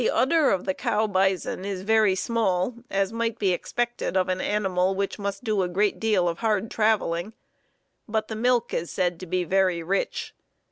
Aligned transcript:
]The 0.03 0.09
udder 0.09 0.49
of 0.49 0.65
the 0.65 0.73
cow 0.73 1.05
bison 1.05 1.63
is 1.63 1.83
very 1.83 2.15
small, 2.15 2.73
as 2.89 3.13
might 3.13 3.37
be 3.37 3.51
expected 3.53 4.17
of 4.17 4.29
an 4.29 4.41
animal 4.41 4.95
which 4.95 5.19
must 5.19 5.43
do 5.43 5.61
a 5.61 5.67
great 5.69 5.99
deal 5.99 6.27
of 6.27 6.39
hard 6.39 6.71
traveling, 6.71 7.33
but 8.07 8.27
the 8.27 8.35
milk 8.35 8.73
is 8.73 8.89
said 8.89 9.19
to 9.19 9.27
be 9.27 9.43
very 9.43 9.83
rich. 9.83 10.33